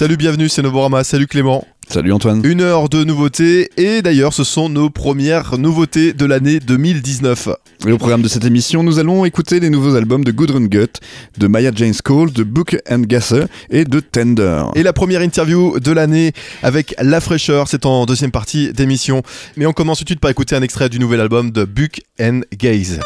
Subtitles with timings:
[0.00, 1.04] Salut, bienvenue, c'est Novorama.
[1.04, 1.62] Salut Clément.
[1.86, 2.40] Salut Antoine.
[2.42, 7.50] Une heure de nouveautés et d'ailleurs ce sont nos premières nouveautés de l'année 2019.
[7.86, 11.00] Et au programme de cette émission, nous allons écouter les nouveaux albums de Gudrun Gut,
[11.36, 14.62] de Maya Jane Cole, de Book and Gasser et de Tender.
[14.74, 19.22] Et la première interview de l'année avec La Fraîcheur, c'est en deuxième partie d'émission.
[19.58, 22.00] Mais on commence tout de suite par écouter un extrait du nouvel album de Book
[22.18, 23.00] and Gaze.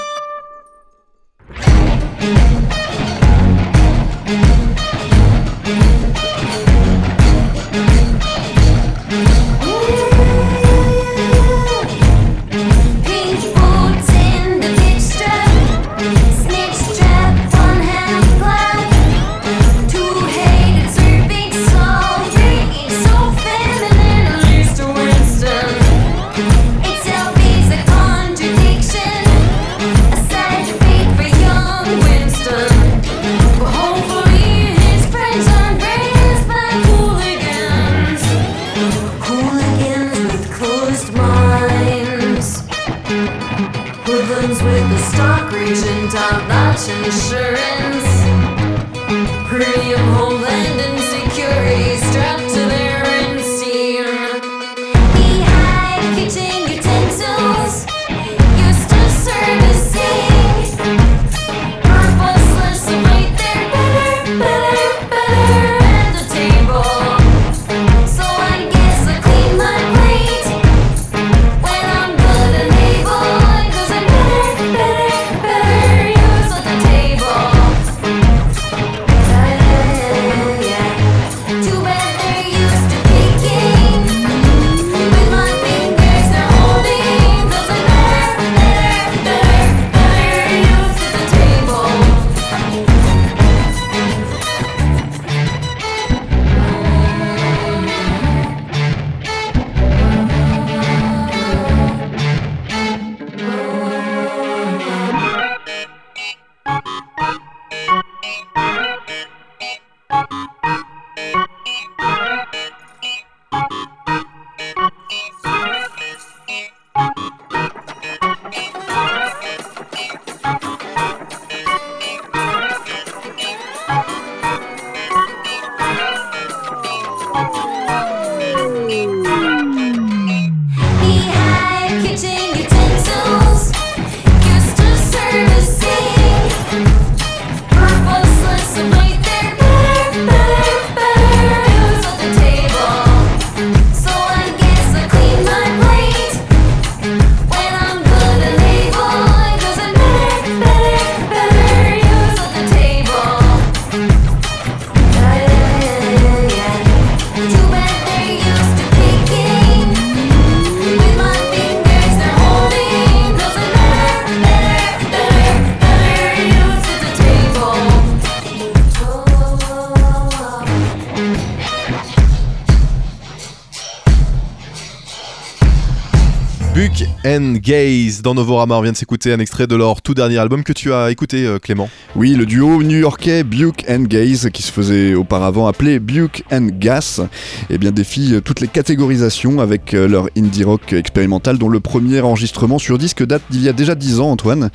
[178.25, 178.77] Dans Novorama.
[178.77, 181.47] On vient de s'écouter un extrait de leur tout dernier album que tu as écouté,
[181.47, 181.91] euh, Clément.
[182.17, 187.21] Oui, le duo new-yorkais Buke and Gaze, qui se faisait auparavant appeler Buke and Gas,
[187.69, 192.23] eh bien défie toutes les catégorisations avec euh, leur indie rock expérimental, dont le premier
[192.23, 194.71] enregistrement sur disque date d'il y a déjà 10 ans, Antoine.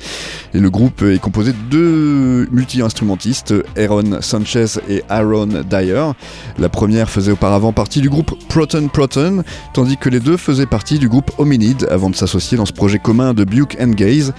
[0.54, 6.12] Et le groupe est composé de deux multi-instrumentistes, Aaron Sanchez et Aaron Dyer.
[6.58, 9.42] La première faisait auparavant partie du groupe Proton Proton,
[9.74, 13.00] tandis que les deux faisaient partie du groupe Hominid avant de s'associer dans ce projet
[13.00, 14.32] commun de Buke and Gaze.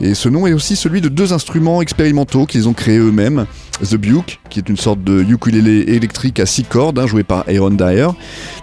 [0.00, 3.46] Et ce nom est aussi celui de deux instruments expérimentaux qu'ils ont créés eux-mêmes.
[3.82, 7.44] The Buke, qui est une sorte de ukulélé électrique à six cordes, hein, joué par
[7.48, 8.08] Aaron Dyer,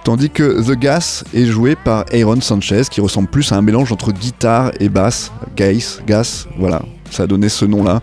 [0.03, 3.91] tandis que The Gas est joué par Aaron Sanchez, qui ressemble plus à un mélange
[3.91, 8.01] entre guitare et basse, gas, gas, voilà, ça a donné ce nom-là.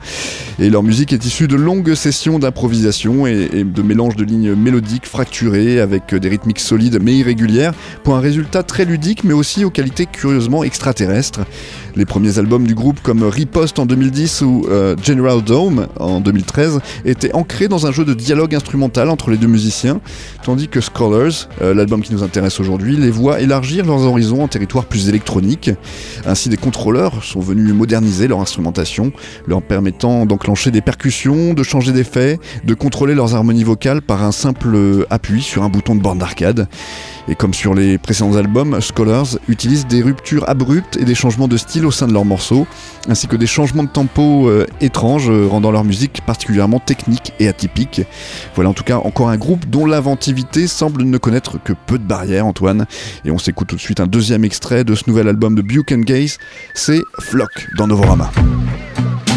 [0.59, 5.07] Et leur musique est issue de longues sessions d'improvisation et, de mélange de lignes mélodiques
[5.07, 7.73] fracturées avec des rythmiques solides mais irrégulières
[8.05, 11.41] pour un résultat très ludique mais aussi aux qualités curieusement extraterrestres.
[11.95, 16.81] Les premiers albums du groupe comme Riposte en 2010 ou euh, General Dome en 2013
[17.05, 20.01] étaient ancrés dans un jeu de dialogue instrumental entre les deux musiciens,
[20.43, 24.49] tandis que Scholars, euh, l'album qui nous intéresse aujourd'hui, les voit élargir leurs horizons en
[24.49, 25.71] territoire plus électronique.
[26.25, 28.92] Ainsi, des contrôleurs sont venus moderniser leur instrumentation
[29.47, 34.33] leur permettant d'enclencher des percussions, de changer d'effet, de contrôler leurs harmonies vocales par un
[34.33, 36.69] simple appui sur un bouton de borne d'arcade.
[37.29, 41.57] Et comme sur les précédents albums, Scholars utilise des ruptures abruptes et des changements de
[41.57, 42.67] style au sein de leurs morceaux,
[43.09, 47.49] ainsi que des changements de tempo euh, étranges, euh, rendant leur musique particulièrement technique et
[47.49, 48.03] atypique.
[48.55, 52.05] Voilà en tout cas encore un groupe dont l'inventivité semble ne connaître que peu de
[52.05, 52.87] barrières, Antoine.
[53.25, 55.93] Et on s'écoute tout de suite un deuxième extrait de ce nouvel album de Buke
[56.05, 56.39] Gaze,
[56.75, 58.31] c'est Flock dans Novorama.
[58.95, 59.32] Thank you.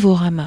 [0.00, 0.39] Novorama.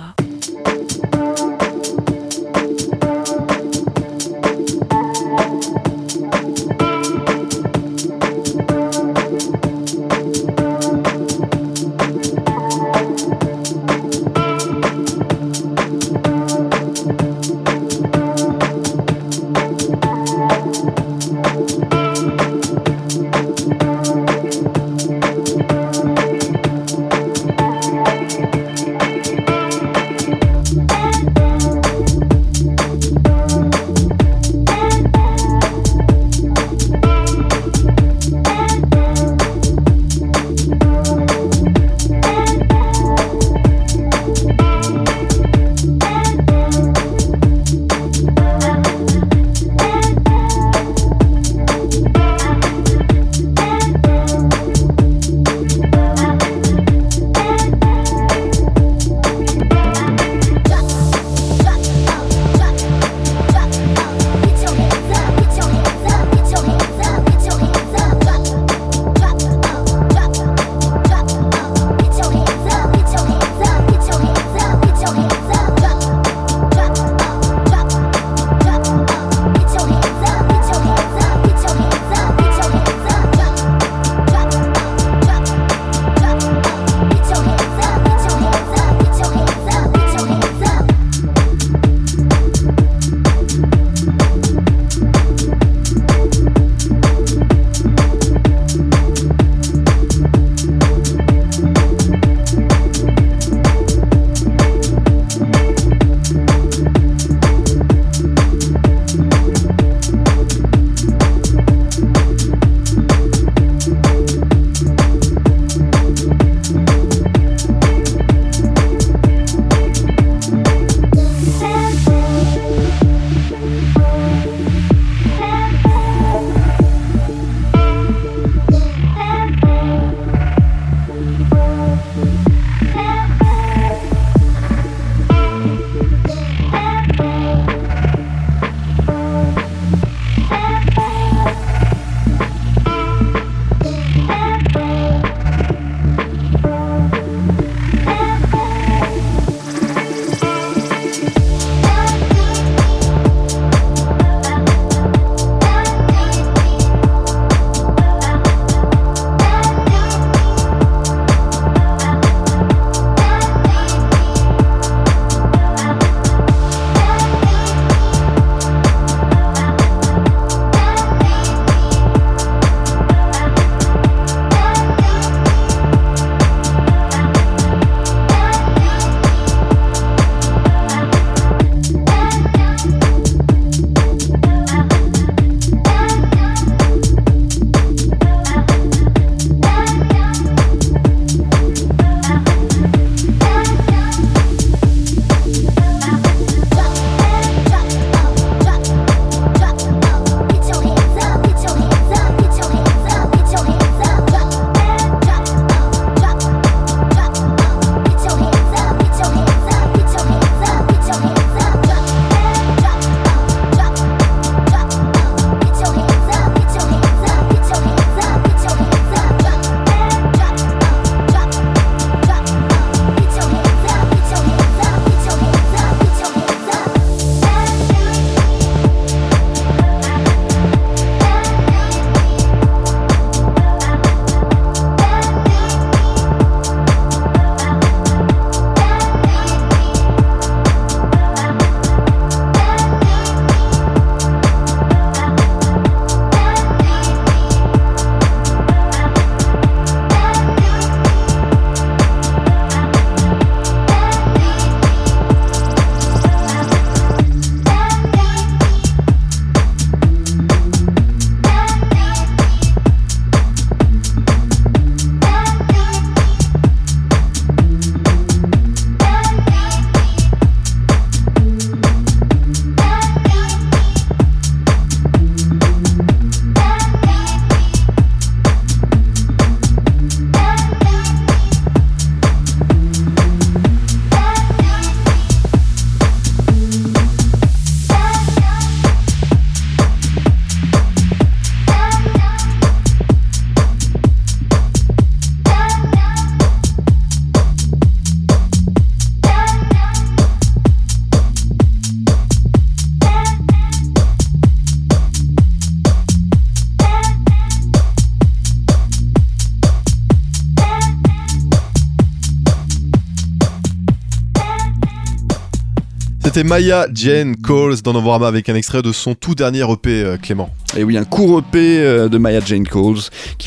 [316.34, 320.18] C'était Maya Jane Coles dans Novorama avec un extrait de son tout dernier EP, euh,
[320.18, 320.50] Clément.
[320.76, 323.02] Et oui, un court EP euh, de Maya Jane Coles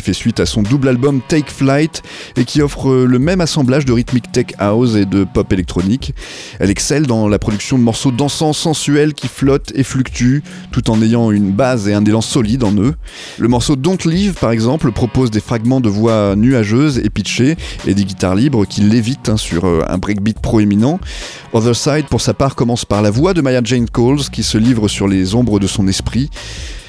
[0.06, 2.00] fait suite à son double album Take Flight
[2.36, 6.14] et qui offre euh, le même assemblage de rythmique tech house et de pop électronique.
[6.60, 11.02] Elle excelle dans la production de morceaux dansants sensuels qui flottent et fluctuent tout en
[11.02, 12.94] ayant une base et un élan solide en eux.
[13.38, 17.56] Le morceau Don't Leave par exemple propose des fragments de voix nuageuses et pitchées
[17.88, 21.00] et des guitares libres qui lévitent hein, sur un breakbeat proéminent.
[21.52, 24.56] Other Side pour sa part commence par la voix de Maya Jane Coles qui se
[24.56, 26.30] livre sur les ombres de son esprit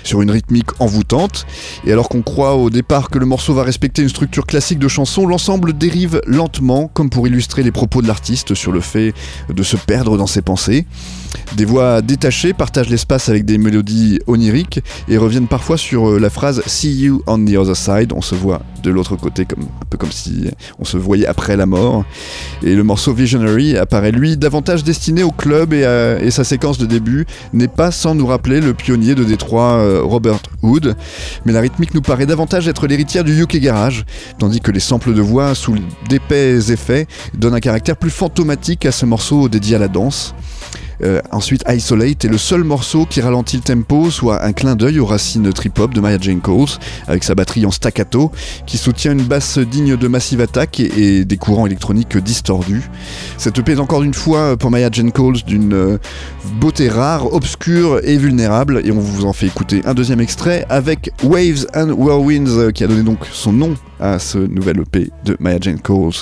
[0.08, 1.46] sur une rythmique envoûtante.
[1.86, 4.88] Et alors qu'on croit au départ que le morceau va respecter une structure classique de
[4.88, 9.14] chanson, l'ensemble dérive lentement, comme pour illustrer les propos de l'artiste sur le fait
[9.54, 10.86] de se perdre dans ses pensées.
[11.56, 16.30] Des voix détachées partagent l'espace avec des mélodies oniriques et reviennent parfois sur euh, la
[16.30, 18.14] phrase See you on the other side.
[18.14, 21.58] On se voit de l'autre côté, comme, un peu comme si on se voyait après
[21.58, 22.06] la mort.
[22.64, 27.26] Et le morceau Visionary apparaît lui davantage destiné au club et, sa séquence de début
[27.54, 30.96] n'est pas sans nous rappeler le pionnier de Détroit euh, Robert Hood.
[31.46, 34.06] Mais la rythmique nous paraît davantage être l'héritière du UK Garage,
[34.40, 35.76] tandis que les samples de voix sous
[36.10, 40.36] d'épais effets donnent un caractère plus fantomatique à ce morceau dédié à la danse.
[41.04, 45.00] Euh, ensuite, Isolate est le seul morceau qui ralentit le tempo, soit un clin d'œil
[45.00, 46.78] aux racines trip-hop de Maya Jane Coles,
[47.08, 48.32] avec sa batterie en staccato,
[48.66, 52.90] qui soutient une basse digne de Massive Attack et, des courants électroniques distordus.
[53.38, 55.98] Cette EP est encore une fois pour Maya Jane Coles d'une euh,
[56.60, 61.12] beauté rare, obscure et vulnérable, et on vous en fait écouter un deuxième extrait avec
[61.24, 65.38] Waves and Whirlwinds, euh, qui a donné donc son nom à ce nouvel EP de
[65.40, 66.14] Maya Jane Coles.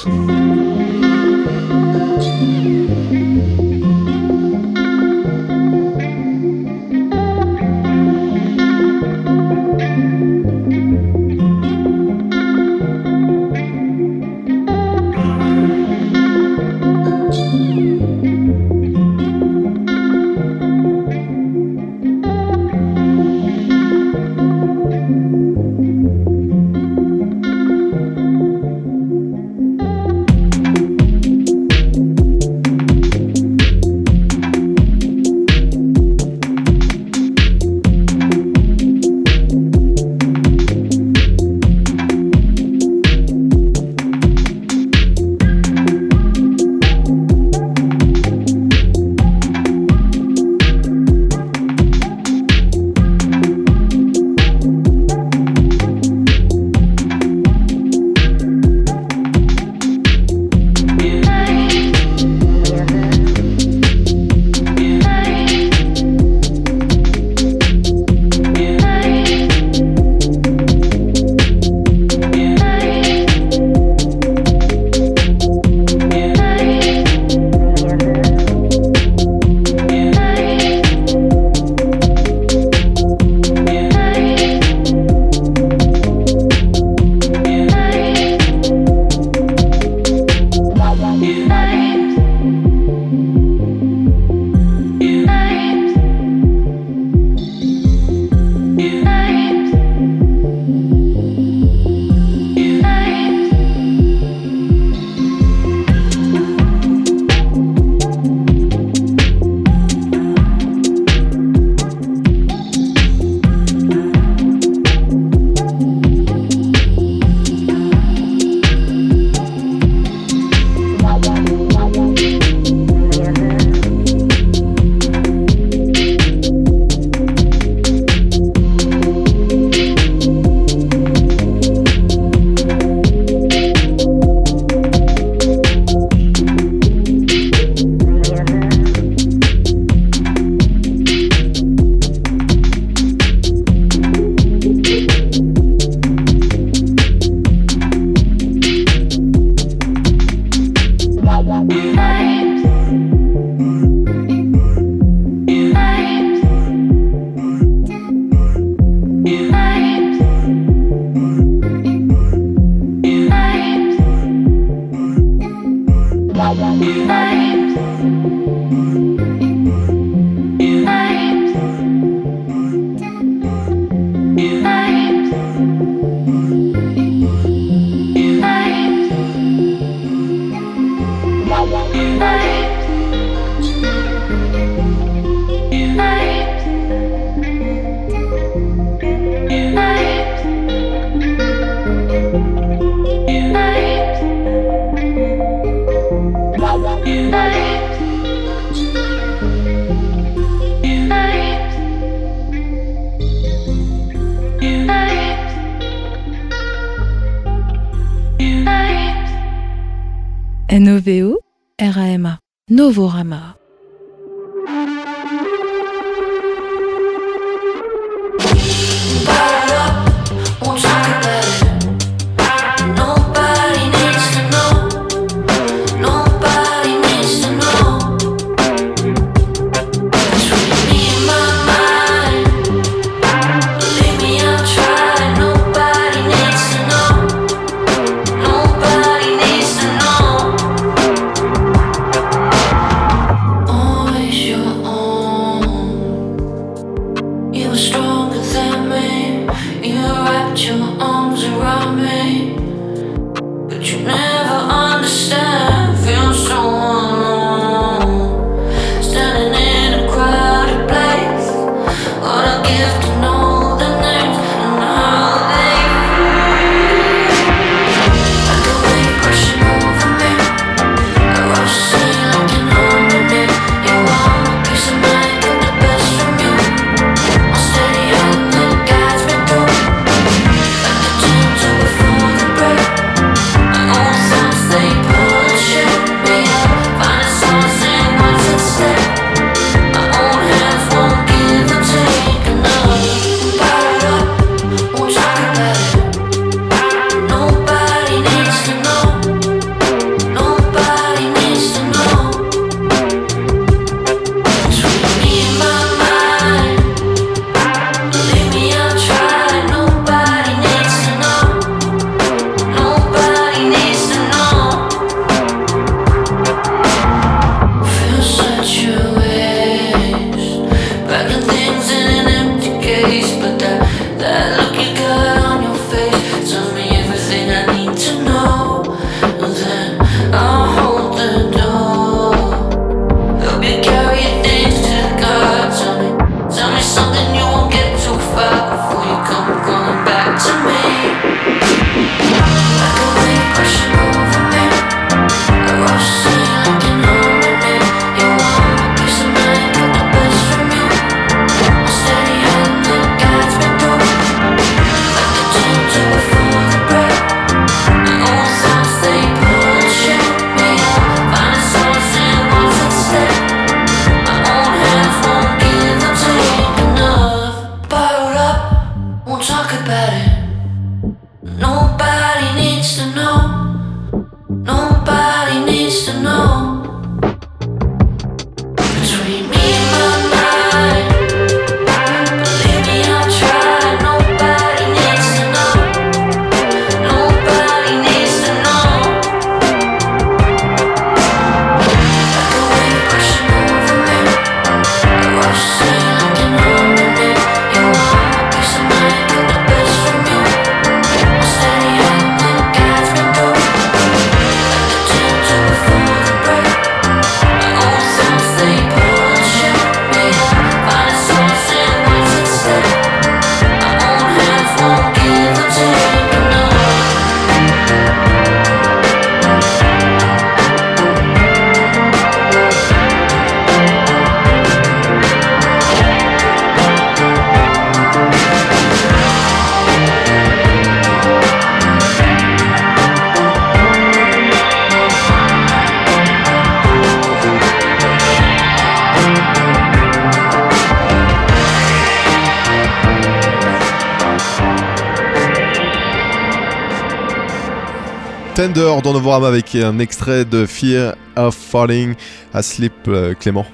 [448.76, 452.16] Tender dans Novorama avec un extrait de Fear of Falling
[452.54, 453.66] Asleep, euh, Clément.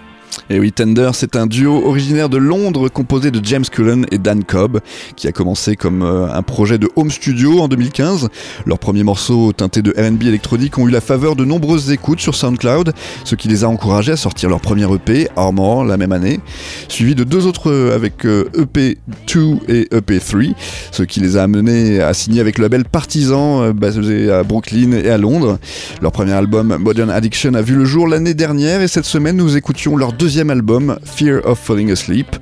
[0.54, 4.44] Et oui, Tender, c'est un duo originaire de Londres composé de James Cullen et Dan
[4.44, 4.82] Cobb,
[5.16, 8.28] qui a commencé comme euh, un projet de home studio en 2015.
[8.66, 12.36] Leurs premiers morceaux teintés de RB électronique ont eu la faveur de nombreuses écoutes sur
[12.36, 12.92] SoundCloud,
[13.24, 16.42] ce qui les a encouragés à sortir leur premier EP, Armor, la même année,
[16.90, 18.98] suivi de deux autres euh, avec EP2
[19.38, 20.54] e et EP3,
[20.92, 24.92] ce qui les a amenés à signer avec le label Partisan, euh, basé à Brooklyn
[24.92, 25.60] et à Londres.
[26.02, 29.56] Leur premier album, Modern Addiction, a vu le jour l'année dernière et cette semaine nous
[29.56, 32.36] écoutions leur deuxième album, Fear of Falling Asleep.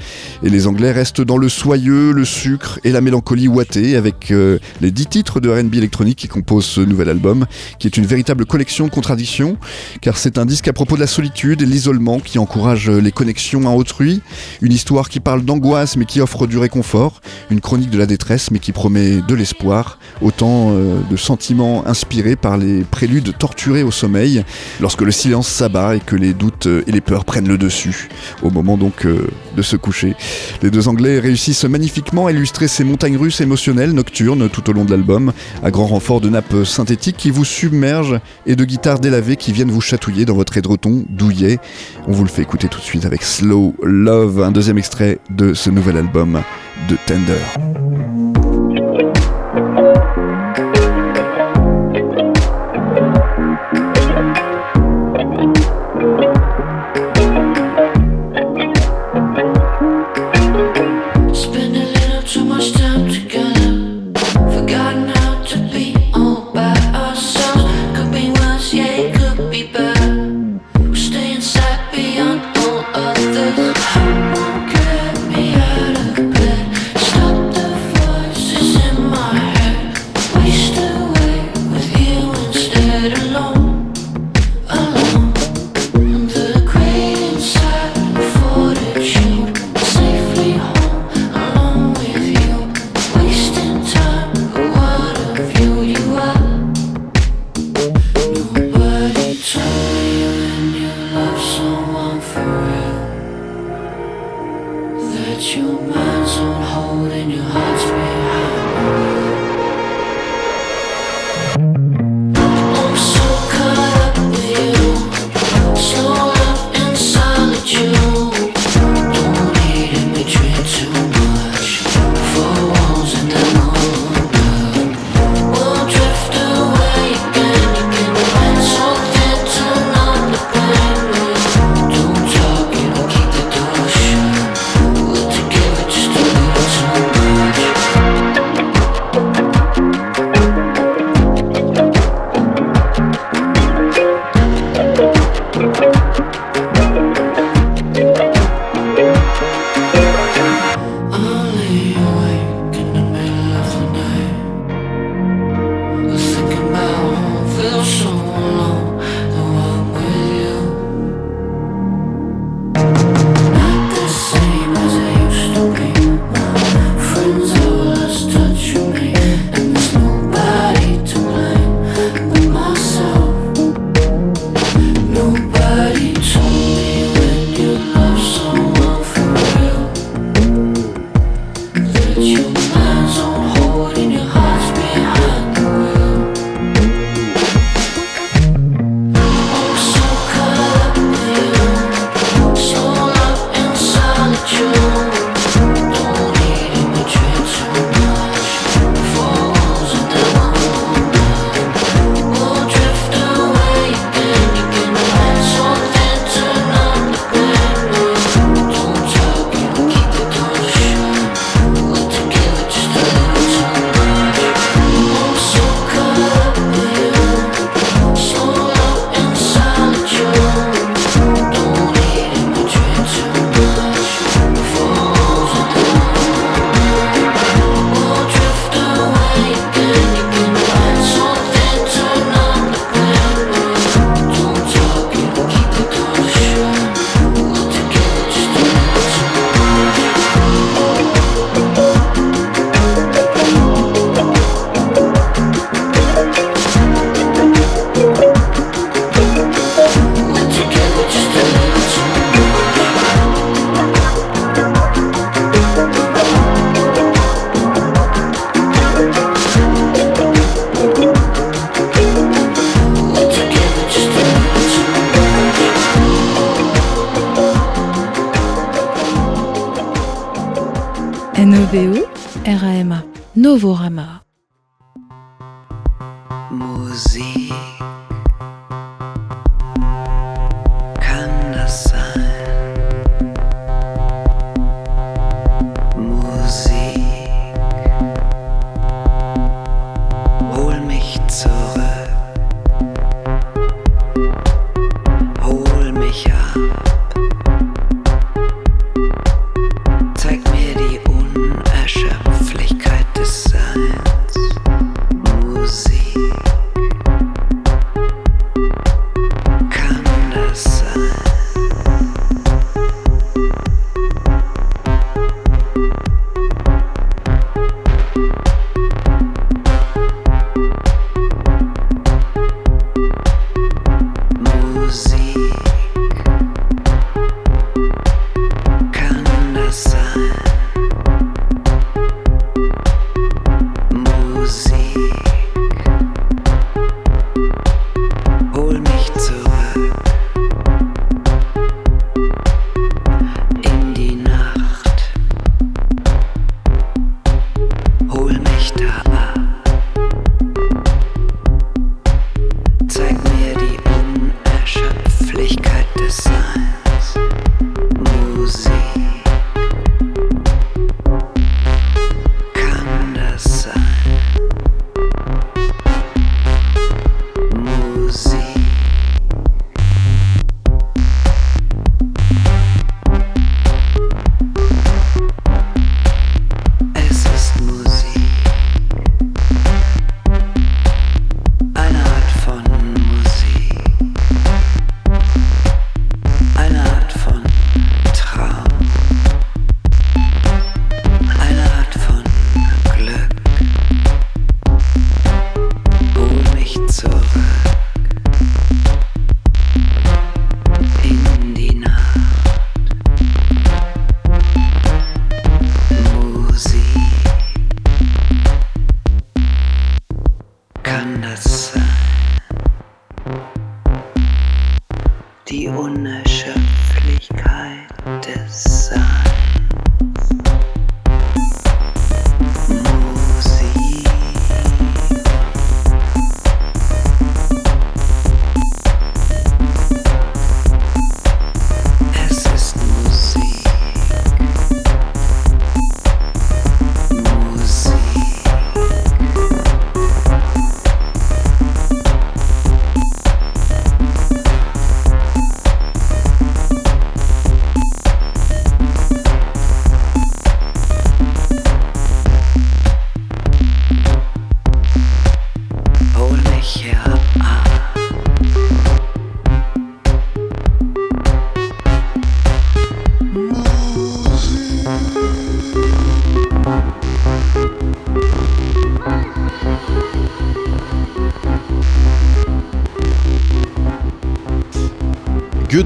[0.43, 4.59] Et les Anglais restent dans le soyeux, le sucre et la mélancolie ouatée avec euh,
[4.81, 7.45] les dix titres de RB électronique qui composent ce nouvel album,
[7.79, 9.57] qui est une véritable collection de contradictions,
[10.01, 13.67] car c'est un disque à propos de la solitude et l'isolement qui encourage les connexions
[13.67, 14.21] à autrui,
[14.62, 18.51] une histoire qui parle d'angoisse mais qui offre du réconfort, une chronique de la détresse
[18.51, 23.91] mais qui promet de l'espoir, autant euh, de sentiments inspirés par les préludes torturés au
[23.91, 24.43] sommeil,
[24.79, 27.79] lorsque le silence s'abat et que les doutes et les peurs prennent le dessus,
[28.42, 30.15] au moment donc euh, de se coucher.
[30.62, 34.86] Les deux Anglais réussissent magnifiquement à illustrer ces montagnes russes émotionnelles nocturnes tout au long
[34.86, 35.32] de l'album,
[35.63, 39.72] à grand renfort de nappes synthétiques qui vous submergent et de guitares délavées qui viennent
[39.72, 41.60] vous chatouiller dans votre édreton douillet.
[42.08, 45.54] On vous le fait écouter tout de suite avec Slow Love, un deuxième extrait de
[45.54, 46.42] ce nouvel album
[46.89, 47.36] de Tender.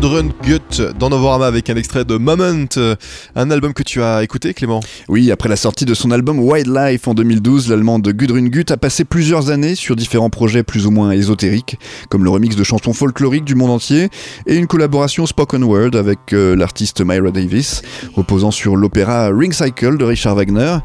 [0.05, 2.95] Run Gut dans Novorama avec un extrait de Moment, euh,
[3.35, 7.07] un album que tu as écouté Clément Oui, après la sortie de son album Wildlife
[7.07, 10.91] en 2012, l'allemand de Gudrun Gut a passé plusieurs années sur différents projets plus ou
[10.91, 11.77] moins ésotériques,
[12.09, 14.09] comme le remix de chansons folkloriques du monde entier
[14.45, 17.81] et une collaboration spoken word avec euh, l'artiste Myra Davis,
[18.15, 20.77] reposant sur l'opéra Ring Cycle de Richard Wagner.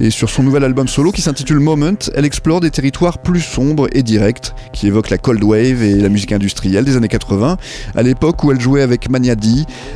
[0.00, 3.88] Et sur son nouvel album solo qui s'intitule Moment, elle explore des territoires plus sombres
[3.92, 7.56] et directs, qui évoquent la cold wave et la musique industrielle des années 80,
[7.94, 9.48] à l'époque où elle jouait avec Mania D,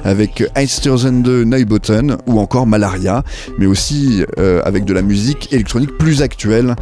[0.05, 3.23] avec de Neubotten ou encore Malaria,
[3.59, 6.75] mais aussi euh, avec de la musique électronique plus actuelle.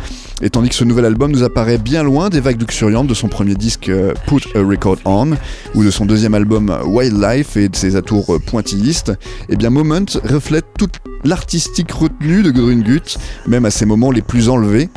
[0.43, 3.29] Et tandis que ce nouvel album nous apparaît bien loin des vagues luxuriantes de son
[3.29, 5.31] premier disque euh, Put a Record On,
[5.75, 9.13] ou de son deuxième album Wildlife et de ses atours euh, pointillistes,
[9.49, 14.23] eh bien Moment reflète toute l'artistique retenue de Gudrun Gut, même à ses moments les
[14.23, 14.89] plus enlevés.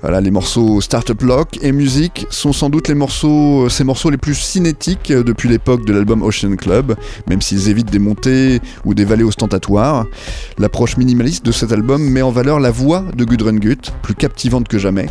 [0.00, 4.16] Voilà, les morceaux Startup Lock et Music sont sans doute les morceaux, ces morceaux les
[4.16, 6.94] plus cinétiques depuis l'époque de l'album Ocean Club,
[7.26, 10.06] même s'ils évitent des montées ou des vallées ostentatoires.
[10.56, 14.68] L'approche minimaliste de cet album met en valeur la voix de Gudrun Gut, plus captivante
[14.68, 15.08] que jamais.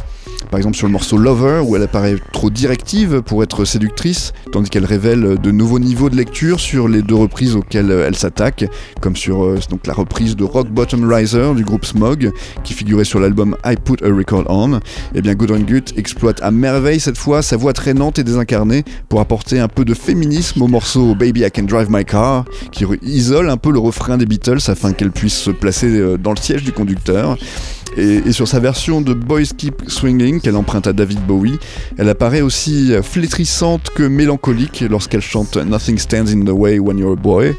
[0.52, 4.70] Par exemple sur le morceau Lover, où elle apparaît trop directive pour être séductrice, tandis
[4.70, 8.66] qu'elle révèle de nouveaux niveaux de lecture sur les deux reprises auxquelles elle s'attaque,
[9.02, 12.32] comme sur euh, donc la reprise de Rock Bottom Riser du groupe Smog,
[12.64, 14.78] qui figurait sur l'album I Put a Record On.
[14.78, 14.80] Et
[15.16, 19.20] eh bien Gudrun Gut exploite à merveille cette fois sa voix traînante et désincarnée pour
[19.20, 23.50] apporter un peu de féminisme au morceau Baby I Can Drive My Car, qui isole
[23.50, 26.64] un peu le refrain des Beatles afin qu'elle puisse se placer euh, dans le siège
[26.64, 27.38] du conducteur.
[27.98, 31.58] Et, sur sa version de Boys Keep Swinging, qu'elle emprunte à David Bowie,
[31.98, 37.14] elle apparaît aussi flétrissante que mélancolique lorsqu'elle chante Nothing Stands in the Way When You're
[37.14, 37.56] a Boy.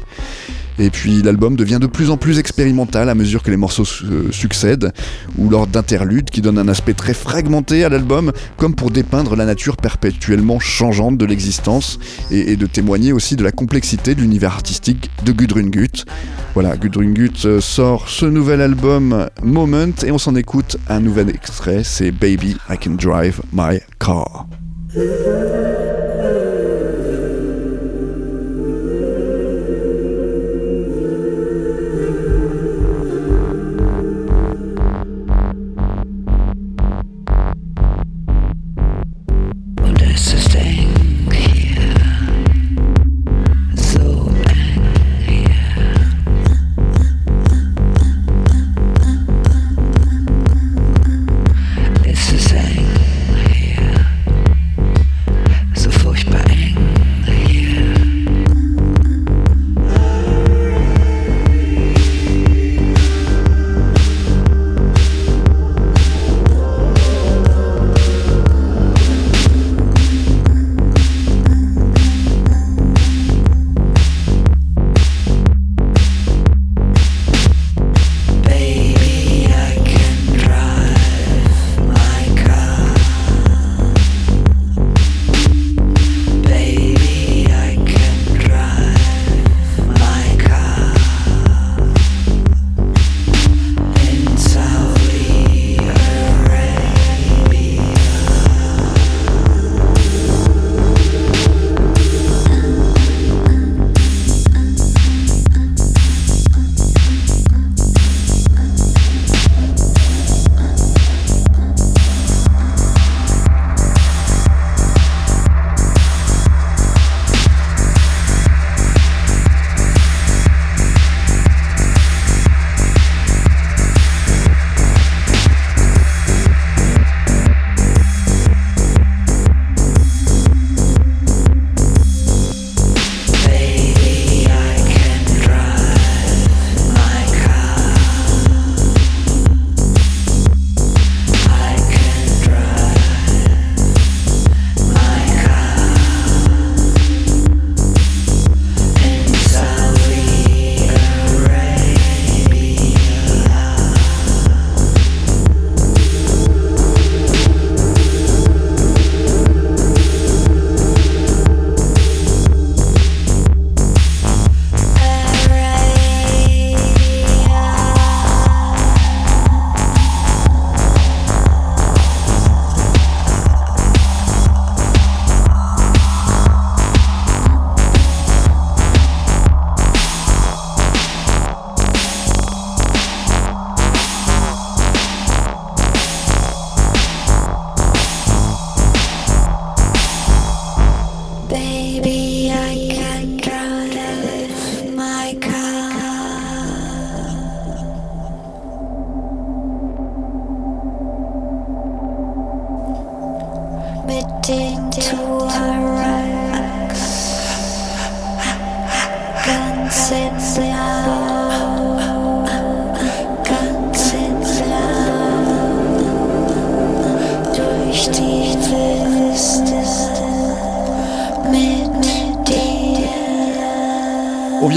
[0.79, 4.31] Et puis l'album devient de plus en plus expérimental à mesure que les morceaux euh,
[4.31, 4.93] succèdent,
[5.37, 9.45] ou lors d'interludes qui donnent un aspect très fragmenté à l'album, comme pour dépeindre la
[9.45, 11.99] nature perpétuellement changeante de l'existence,
[12.31, 16.05] et, de témoigner aussi de la complexité de l'univers artistique de Gudrun Gut.
[16.53, 21.29] Voilà, Gudrun Gut euh, sort ce nouvel album Moment, et on s'en écoute un nouvel
[21.29, 24.47] extrait, c'est Baby I Can Drive My Car.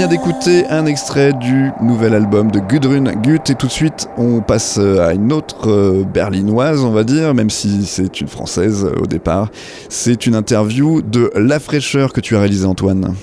[0.07, 4.77] D'écouter un extrait du nouvel album de Gudrun Gut et tout de suite on passe
[4.77, 9.01] euh, à une autre euh, berlinoise on va dire, même si c'est une française euh,
[9.01, 9.49] au départ.
[9.89, 13.15] C'est une interview de La Fraîcheur que tu as réalisée Antoine.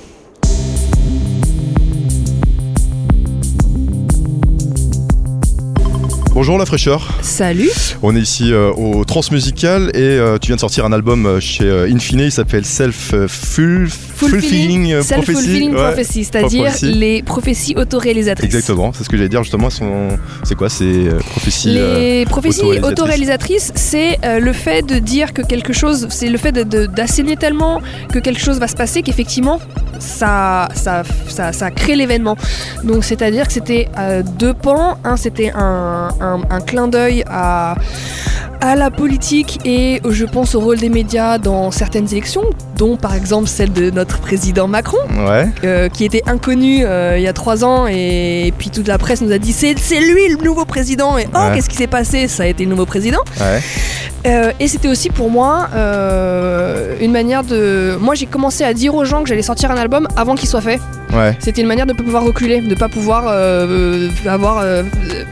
[6.40, 7.68] Bonjour la fraîcheur, Salut
[8.02, 11.38] on est ici euh, au Transmusical et euh, tu viens de sortir un album euh,
[11.38, 15.08] chez euh, Infine, il s'appelle Self Full Fulfilling Prophecy.
[15.08, 18.46] Self-fulfilling Ouais, prophecy, c'est-à-dire les prophéties autoréalisatrices.
[18.54, 19.68] Exactement, c'est ce que j'allais dire justement.
[19.68, 20.08] Son...
[20.44, 23.72] C'est quoi C'est euh, prophétie euh, Les prophéties autoréalisatrices.
[23.74, 28.40] c'est le fait de dire que quelque chose, c'est le fait d'asséner tellement que quelque
[28.40, 29.60] chose va se passer qu'effectivement,
[29.98, 32.36] ça, ça, ça, ça crée l'événement.
[32.84, 33.88] Donc, c'est-à-dire que c'était
[34.38, 34.96] deux pans.
[35.04, 37.74] Un, c'était un, un- un clin d'œil à,
[38.60, 42.42] à la politique et je pense au rôle des médias dans certaines élections,
[42.76, 47.22] dont par exemple celle de notre président Macron Ouais, euh, qui était inconnu euh, il
[47.22, 50.28] y a trois ans et, puis toute la presse nous a dit c'est c'est lui
[50.28, 51.16] le nouveau président.
[51.18, 51.54] Et oh Ouais.
[51.54, 52.28] qu'est-ce qui s'est passé?
[52.28, 53.20] Ça a été le nouveau président.
[53.40, 53.60] Ouais,
[54.26, 58.94] Euh, et c'était aussi pour moi euh, une manière de moi j'ai commencé à dire
[58.94, 60.78] aux gens que j'allais sortir un album avant qu'il soit fait.
[61.14, 61.34] Ouais.
[61.40, 64.62] c'était une manière de ne pas pouvoir reculer de pas pouvoir euh, avoir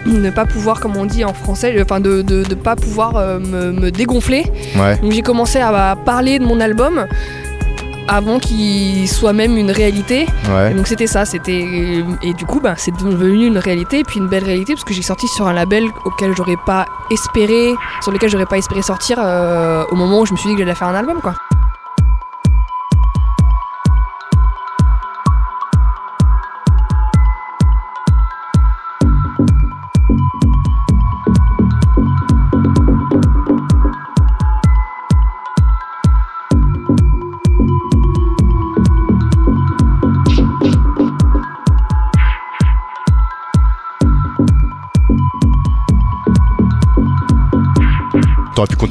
[0.07, 3.91] ne pas pouvoir comme on dit en français enfin de, de pas pouvoir me, me
[3.91, 4.45] dégonfler.
[4.76, 7.07] Ouais, donc j'ai commencé à, à parler de mon album
[8.09, 10.74] avant qu'il soit même une réalité ouais.
[10.74, 14.44] donc c'était ça, c'était et du coup bah, c'est devenu une réalité, puis une belle
[14.44, 18.46] réalité parce que j'ai sorti sur un label auquel j'aurais pas espéré, sur lequel j'aurais
[18.46, 20.94] pas espéré sortir euh, au moment où je me suis dit que j'allais faire un
[20.94, 21.34] album quoi.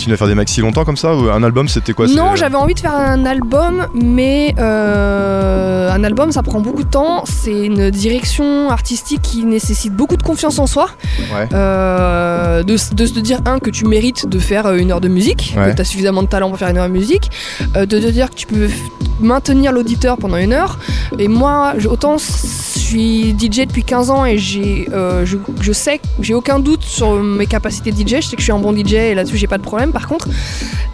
[0.08, 2.56] Continuer à faire des maxi longtemps comme ça ou un album c'était quoi non, j'avais
[2.56, 7.66] envie de faire un album, mais euh, un album ça prend beaucoup de temps, c'est
[7.66, 10.88] une direction artistique qui nécessite beaucoup de confiance en soi,
[11.36, 11.50] Ouais.
[11.52, 15.10] Euh, de, de se dire un que tu mérites de faire euh, une heure de
[15.10, 15.72] musique, Ouais.
[15.72, 17.30] que tu as suffisamment de talent pour faire une heure de musique,
[17.76, 18.70] euh, de te dire que tu peux
[19.20, 20.80] maintenir l'auditeur pendant une heure.
[21.20, 26.00] Et moi, autant je suis DJ depuis 15 ans et j'ai, euh, je, je sais,
[26.22, 28.22] j'ai aucun doute sur mes capacités de DJ.
[28.22, 29.92] Je sais que je suis un bon DJ et là-dessus j'ai pas de problème.
[29.92, 30.30] Par contre,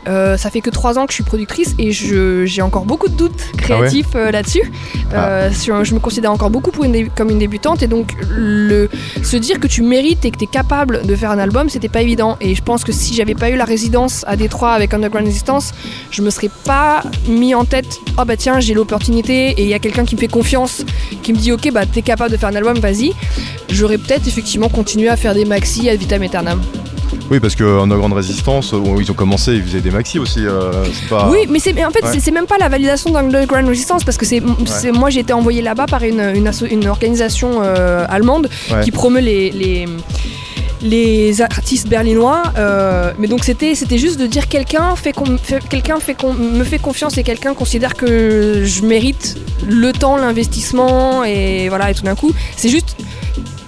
[0.07, 3.07] euh, ça fait que 3 ans que je suis productrice et je- j'ai encore beaucoup
[3.07, 4.71] de doutes créatifs euh, là-dessus.
[5.53, 8.89] Sur- je me considère encore beaucoup pour une dé- comme une débutante et donc le,
[9.21, 11.89] se dire que tu mérites et que tu es capable de faire un album, c'était
[11.89, 12.37] pas évident.
[12.41, 15.73] Et je pense que si j'avais pas eu la résidence à Détroit avec Underground Resistance,
[16.11, 19.73] je me serais pas mis en tête oh bah tiens, j'ai l'opportunité et il y
[19.73, 20.83] a quelqu'un qui me fait confiance,
[21.21, 23.11] qui me dit ok, bah t'es capable de faire un album, vas-y.
[23.69, 26.61] J'aurais peut-être effectivement continué à faire des maxi à vitam aeternam.
[27.31, 30.45] Oui, parce que Underground Résistance, où ils ont commencé, ils faisaient des maxi aussi.
[30.45, 31.29] euh, c'est pas...
[31.31, 32.19] Oui, mais c'est en fait Ouais.
[32.19, 34.41] c'est- même pas la validation d'Underground Resistance parce que c'est
[34.91, 38.83] moi j'ai été envoyé là-bas par une, une, asso- une organisation euh, allemande Ouais.
[38.83, 39.85] qui promeut les, les
[40.83, 47.17] les artistes berlinois, euh, mais donc c'était juste de dire quelqu'un fait, me fait confiance
[47.17, 52.31] et quelqu'un considère que je mérite le temps, l'investissement et voilà et tout d'un coup
[52.57, 52.97] c'est juste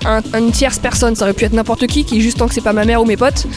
[0.06, 2.62] un- une tierce personne, ça aurait pu être n'importe qui, qui juste tant que c'est
[2.62, 3.48] pas ma mère ou mes potes,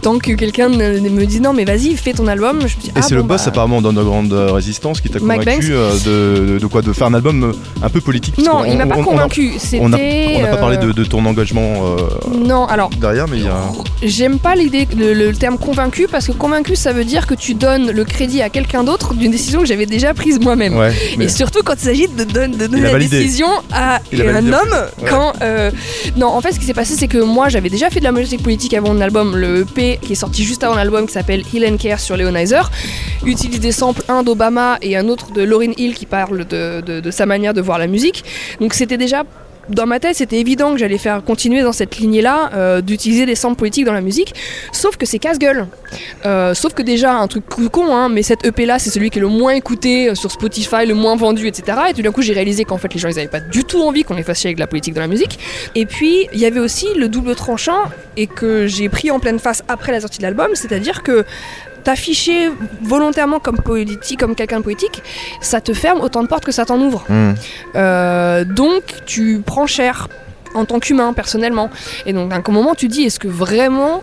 [0.00, 2.92] tant que quelqu'un me dit non mais vas-y fais ton album, je me dis, Et
[2.94, 6.58] ah c'est bon, le boss bah, apparemment d'Underground Résistance qui t'a convaincu euh, de, de-
[6.58, 7.52] de quoi De faire un album euh,
[7.84, 9.52] un peu politique Non, il m'a pas on- on- convaincu.
[9.58, 9.80] C'était.
[9.82, 9.98] On n'a
[10.48, 11.96] pas parlé euh, de, de ton engagement
[12.32, 13.60] Non, alors derrière, mais il y a.
[14.02, 17.54] j'aime pas l'idée, le, le terme convaincu parce que convaincu ça veut dire que tu
[17.54, 20.76] donnes le crédit à quelqu'un d'autre d'une décision que j'avais déjà prise moi-même.
[20.76, 23.18] Ouais, mais- Et surtout quand il s'agit de, don- de donner a la validé.
[23.20, 24.74] décision à un homme.
[25.02, 25.08] Ouais.
[25.08, 25.32] quand...
[25.42, 25.70] euh,
[26.16, 28.12] Non, en fait ce qui s'est passé c'est que moi j'avais déjà fait de la
[28.12, 31.42] musique politique avant mon album, le EP qui est sorti juste avant l'album qui s'appelle
[31.54, 32.70] Heal and Care sur Leonizer,
[33.24, 37.00] utilise des samples, un d'Obama et un autre de Lauryn Hill qui parle de, de-
[37.00, 38.24] de sa manière de voir la musique.
[38.60, 39.24] Donc c'était déjà
[39.68, 43.34] dans ma tête, c'était évident que j'allais faire continuer dans cette lignée-là euh, d'utiliser des
[43.34, 44.34] samples politiques dans la musique.
[44.72, 45.66] Sauf que c'est casse-gueule.
[46.24, 49.22] Euh, sauf que déjà, un truc con, hein, mais cet EP-là, c'est celui qui est
[49.22, 51.78] le moins écouté euh, sur Spotify, le moins vendu, etc.
[51.90, 53.82] Et tout d'un coup, j'ai réalisé qu'en fait, les gens, ils avaient pas du tout
[53.82, 55.38] envie qu'on les fasse chier avec la politique dans la musique.
[55.74, 57.82] Et puis, il y avait aussi le double tranchant
[58.16, 61.24] et que j'ai pris en pleine face après la sortie de l'album, c'est-à-dire que
[61.88, 62.50] t'afficher
[62.82, 65.02] volontairement comme politique, comme quelqu'un de politique,
[65.40, 67.06] ça te ferme autant de portes que ça t'en ouvre.
[67.08, 67.32] Hmm.
[67.76, 70.08] Euh, donc tu prends cher
[70.54, 71.70] en tant qu'humain personnellement
[72.04, 74.02] et donc à un moment tu dis est-ce que vraiment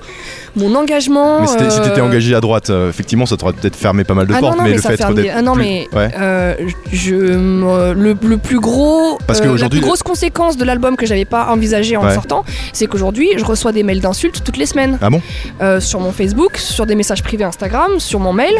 [0.56, 4.04] mon engagement Mais si t'étais euh, engagé à droite, euh, effectivement, ça t'aurait peut-être fermé
[4.04, 5.04] pas mal de ah portes, non, non, mais, mais, le ça fait
[5.34, 6.10] ah non plus- mais Ouais.
[6.18, 6.54] euh,
[6.92, 11.26] je le, le plus gros Parce euh, la plus grosse conséquence de l'album que j'avais
[11.26, 12.14] pas envisagé en Ouais.
[12.14, 12.44] sortant
[12.74, 14.98] c'est qu'aujourd'hui je reçois des mails d'insultes toutes les semaines.
[15.02, 15.22] Ah bon
[15.80, 18.54] sur mon Facebook sur des messages privés Instagram sur mon mail.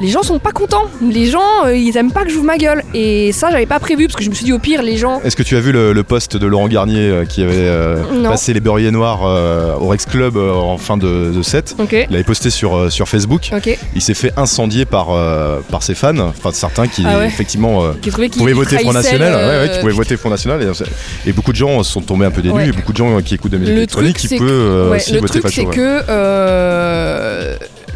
[0.00, 0.84] Les gens sont pas contents.
[1.02, 2.82] Les gens ils aiment pas que je j'ouvre ma gueule.
[2.94, 5.20] Et ça j'avais pas prévu parce que je me suis dit au pire les gens
[5.24, 7.96] Est-ce que tu as vu le, le post de Laurent Garnier euh, qui avait euh,
[8.24, 11.06] passé les Beurriers Noirs euh, au Rex Club en fin de,
[11.42, 11.74] set
[12.08, 13.50] Il avait posté sur, euh, sur Facebook.
[13.54, 17.26] ok Il s'est fait incendier par, euh, par ses fans, enfin certains qui Ah ouais.
[17.26, 19.32] effectivement euh, qui pouvaient voter Front National.
[19.32, 20.62] le- Ouais, ouais, qui pouvaient voter Front National.
[20.62, 22.40] Et, et beaucoup de gens sont tombés un peu.
[22.46, 25.20] Et beaucoup de gens qui écoutent de la musique Le électronique qui peuvent aussi le
[25.20, 25.70] voter truc, facho.
[25.70, 26.02] que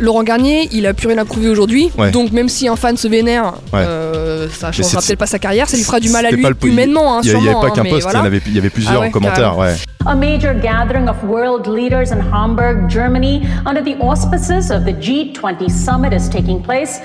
[0.01, 1.91] Laurent Garnier, il a plus rien à prouver aujourd'hui.
[1.99, 2.11] Ouais.
[2.11, 3.81] Donc même si un fan se vénère, Ouais.
[3.87, 6.69] euh, ça changera peut-être pas sa carrière, ça lui fera du mal à lui le-
[6.69, 8.27] humainement, hein, Il n'y avait pas hein, qu'un mais post, il y voilà.
[8.27, 9.57] avait, il y avait plusieurs Ah ouais, commentaires.
[9.59, 9.75] Ouais.
[10.07, 15.69] A major gathering of world leaders in Hamburg, Germany, under the auspices of the G20
[15.69, 17.01] summit is taking place.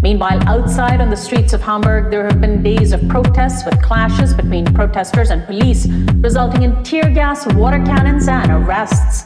[0.00, 4.32] Meanwhile, outside on the streets of Hamburg, there have been days of protests with clashes
[4.32, 5.88] between protesters and police,
[6.22, 9.24] resulting in tear gas, water cannons, and arrests.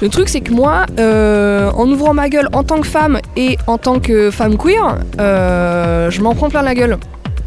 [0.00, 3.58] Le truc, c'est que moi, euh, en ouvrant ma gueule en tant que femme et
[3.66, 6.98] en tant que femme queer, euh, je m'en prends plein la gueule.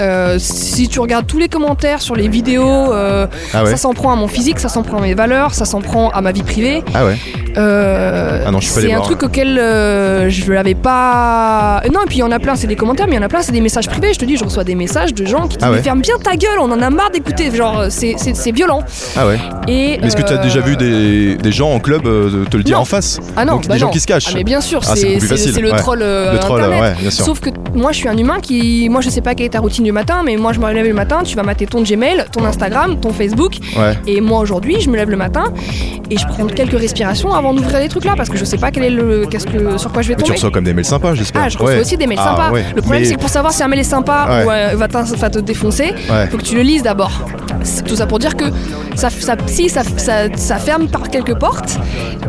[0.01, 3.69] Euh, si tu regardes tous les commentaires sur les vidéos, euh, Ah ouais.
[3.71, 6.09] ça s'en prend à mon physique, ça s'en prend à mes valeurs, ça s'en prend
[6.09, 6.83] à ma vie privée.
[6.93, 7.17] Ah ouais.
[7.57, 9.05] Euh, Ah non, je suis pas c'est un voir.
[9.07, 11.81] truc auquel je l'avais pas.
[11.93, 13.25] Non, et puis il y en a plein, c'est des commentaires, mais il y en
[13.25, 14.13] a plein, c'est des messages privés.
[14.13, 15.81] Je te dis, je reçois des messages de gens qui disent Ah ouais.
[15.81, 17.53] Ferme bien ta gueule, on en a marre d'écouter.
[17.53, 18.81] Genre, c'est- c'est c'est violent.
[19.17, 19.37] Ah ouais.
[19.67, 22.63] Et, Mais est-ce que tu as déjà vu des, des gens en club te le
[22.63, 22.81] dire Non.
[22.83, 23.91] en face Ah non, Donc bah des gens non.
[23.91, 24.27] qui se cachent.
[24.29, 26.97] Ah, mais bien sûr, Ah, c'est le troll, Le troll, internet.
[26.99, 27.25] bien sûr.
[27.25, 28.87] Sauf que moi, je suis un humain qui.
[28.89, 30.85] Moi, je sais pas quelle est ta routine du matin, mais moi, je me lève
[30.87, 33.55] le matin, tu vas mater ton Gmail, ton Instagram, ton Facebook.
[33.77, 33.97] Ouais.
[34.07, 35.43] Et moi, aujourd'hui, je me lève le matin
[36.09, 38.71] et je prends quelques respirations avant d'ouvrir les trucs là parce que je sais pas
[38.71, 40.35] quel est le, qu'est-ce que, sur quoi je vais Mais tu tomber.
[40.35, 41.41] reçois comme des mails sympas, j'espère.
[41.45, 41.81] Ah, je reçois Ouais.
[41.81, 42.51] aussi des mails Ah, sympas.
[42.51, 42.65] ouais.
[42.73, 44.87] Le problème, Mais- c'est que pour savoir si un mail est sympa ou euh, va,
[44.87, 45.93] te défoncer,
[46.31, 47.11] faut que tu le lises d'abord.
[47.63, 48.45] C'est tout ça pour dire que
[48.95, 51.77] ça, ça, si, ça, ça, ça ferme par quelques portes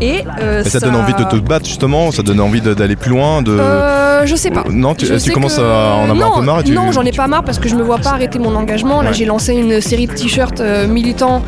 [0.00, 3.40] et euh, ça, donne envie de te battre justement, ça donne envie d'aller plus loin,
[3.42, 3.52] de.
[3.52, 4.64] Euh, je sais pas.
[4.70, 7.02] Non, tu, commences que- à en avoir non, un peu marre et tu- Non, j'en
[7.02, 9.02] ai pas marre parce que je me vois pas arrêter mon engagement.
[9.02, 11.42] Là, j'ai lancé une série de t-shirts euh, militants.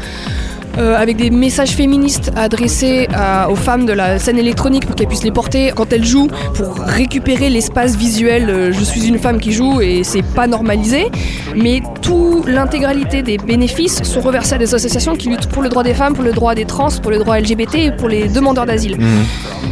[0.79, 5.07] Euh, avec des messages féministes adressés à- aux femmes de la scène électronique pour qu'elles
[5.09, 9.39] puissent les porter quand elles jouent pour récupérer l'espace visuel euh, je suis une femme
[9.41, 11.07] qui joue et c'est pas normalisé
[11.57, 15.83] mais tout l'intégralité des bénéfices sont reversés à des associations qui luttent pour le droit
[15.83, 18.67] des femmes pour le droit des trans pour le droit LGBT et pour les demandeurs
[18.67, 19.25] d'asile Mhm.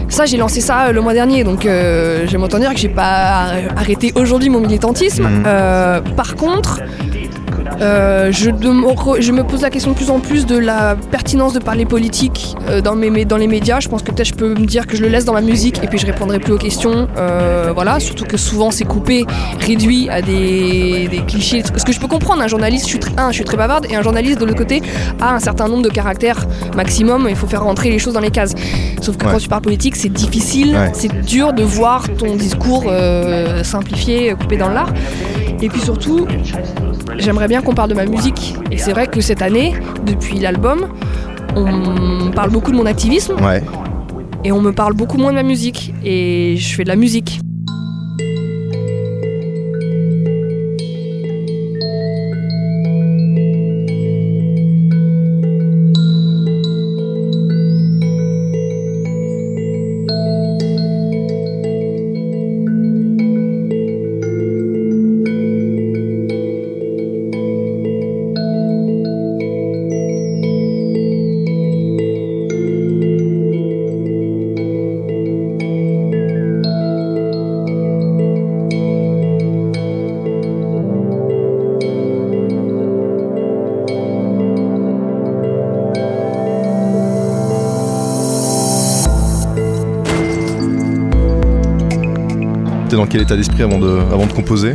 [0.09, 2.89] ça, j'ai lancé ça euh, le mois dernier, donc euh, j'aime autant dire que j'ai
[2.89, 5.27] pas arrêté aujourd'hui mon militantisme.
[5.47, 6.81] Euh, par contre,
[7.81, 11.85] euh, je, me pose la question de plus en plus de la pertinence de parler
[11.85, 13.81] politique euh, dans, mes, mes- dans les médias.
[13.81, 15.83] Je pense que peut-être je peux me dire que je le laisse dans ma musique
[15.83, 17.09] et puis je répondrai plus aux questions.
[17.17, 19.25] Euh, voilà, surtout que souvent c'est coupé,
[19.61, 21.63] réduit à des, des clichés.
[21.77, 23.87] Ce que je peux comprendre, un journaliste, je suis, tr- un, je suis très bavarde
[23.91, 24.83] et un journaliste de l'autre côté
[25.21, 26.47] a un certain nombre de caractères
[26.77, 27.27] maximum.
[27.29, 28.55] Il faut faire rentrer les choses dans les cases.
[29.01, 29.33] Sauf que Ouais.
[29.33, 30.91] quand tu parles politique, c'est difficile, Ouais.
[30.95, 32.85] c'est dur de voir ton discours
[33.63, 34.93] simplifié, coupé dans l'art.
[35.61, 36.27] Et puis surtout,
[37.19, 38.55] j'aimerais bien qu'on parle de ma musique.
[38.71, 39.75] Et c'est vrai que cette année,
[40.07, 40.89] depuis l'album,
[41.55, 43.63] on parle beaucoup de mon activisme Ouais.
[44.43, 45.93] et on me parle beaucoup moins de ma musique.
[46.03, 47.42] Et je fais de la musique.
[93.13, 94.75] Quel état d'esprit avant de, avant de composer?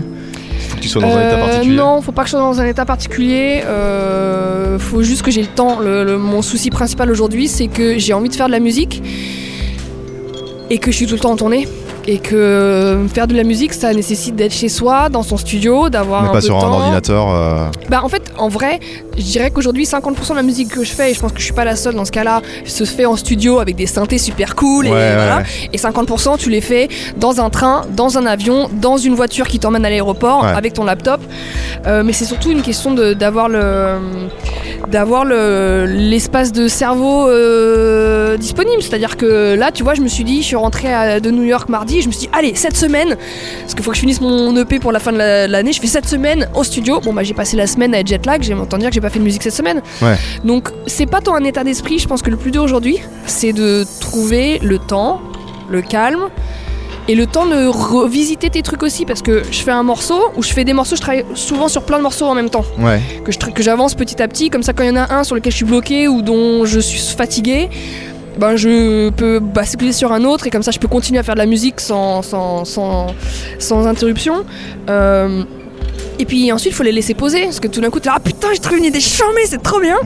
[0.70, 1.76] Faut que tu sois dans un état Euh, particulier.
[1.76, 3.64] Non, faut pas que je sois dans un état particulier.
[3.66, 5.80] Euh, faut juste que j'ai le temps.
[5.80, 9.02] Le- le- mon souci principal aujourd'hui, c'est que j'ai envie de faire de la musique
[10.70, 11.68] et que je suis tout le temps en tournée.
[12.10, 16.24] Et que faire de la musique, ça nécessite d'être chez soi, dans son studio, d'avoir
[16.24, 16.74] un pas peu sur de un temps.
[16.80, 17.30] ordinateur.
[17.30, 18.80] euh, Bah en fait, en vrai,
[19.18, 21.44] je dirais qu'aujourd'hui 50% de la musique que je fais, et je pense que je
[21.44, 24.56] suis pas la seule dans ce cas-là, se fait en studio avec des synthés super
[24.56, 25.38] cool et Ouais, ouais, voilà.
[25.38, 25.44] ouais.
[25.74, 26.88] Et 50% tu les fais
[27.18, 30.50] dans un train, dans un avion, dans une voiture qui t'emmène à l'aéroport Ouais.
[30.56, 31.20] avec ton laptop.
[31.88, 33.96] Euh, mais c'est surtout une question de- d'avoir le
[34.92, 38.82] d'avoir le- l'espace de cerveau euh, disponible.
[38.82, 41.44] C'est-à-dire que là, tu vois, je me suis dit, je suis rentrée à- de New
[41.44, 43.16] York mardi, je me suis dit, allez, cette semaine,
[43.62, 45.82] parce qu'il faut que je finisse mon EP pour la fin de la- l'année, je
[45.82, 47.00] fais cette semaine au studio.
[47.02, 49.02] Bon, bah, j'ai passé la semaine à être jet lag, j'ai entendu dire que j'ai
[49.02, 49.82] pas fait de musique cette semaine.
[50.02, 50.16] Ouais.
[50.44, 53.54] Donc, c'est pas tant un état d'esprit, je pense que le plus dur aujourd'hui, c'est
[53.54, 55.22] de trouver le temps,
[55.70, 56.30] le calme.
[57.10, 60.44] Et le temps de revisiter tes trucs aussi, parce que je fais un morceau, ou
[60.44, 63.00] je fais des morceaux, je travaille souvent sur plein de morceaux en même temps Ouais.
[63.24, 64.50] que je tra- que j'avance petit à petit.
[64.50, 66.66] Comme ça, quand il y en a un sur lequel je suis bloqué ou dont
[66.66, 67.70] je suis fatigué,
[68.38, 71.34] ben je peux basculer sur un autre et comme ça, je peux continuer à faire
[71.36, 73.08] de la musique sans, sans, sans,
[73.58, 74.44] sans interruption.
[74.90, 75.44] Euh,
[76.20, 78.16] et puis ensuite, il faut les laisser poser parce que tout d'un coup, t'es là,
[78.18, 79.98] ah putain, j'ai trouvé une idée charmée, c'est trop bien.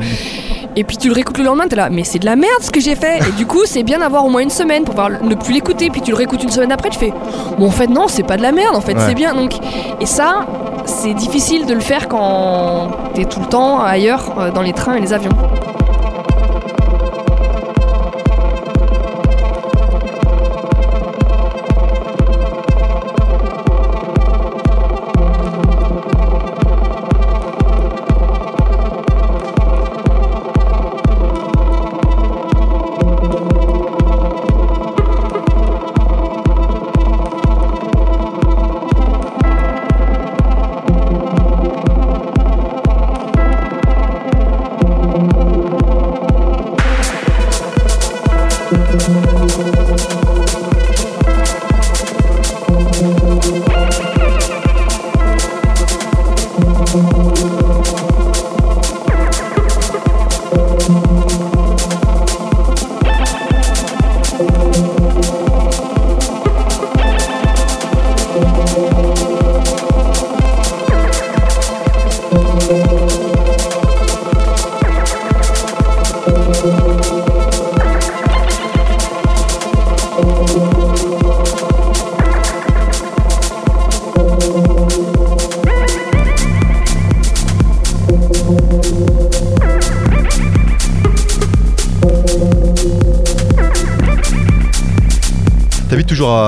[0.76, 2.72] Et puis tu le réécoutes le lendemain, t'es là, mais c'est de la merde ce
[2.72, 3.20] que j'ai fait.
[3.28, 5.90] Et du coup, c'est bien d'avoir au moins une semaine pour pouvoir ne plus l'écouter.
[5.90, 7.12] Puis tu le réécoutes une semaine après, tu fais,
[7.58, 9.02] bon, en fait, non, c'est pas de la merde, en fait, Ouais.
[9.08, 9.34] c'est bien.
[9.36, 9.52] Donc,
[10.00, 10.46] et ça,
[10.86, 14.96] c'est difficile de le faire quand t'es tout le temps ailleurs euh, dans les trains
[14.96, 15.32] et les avions.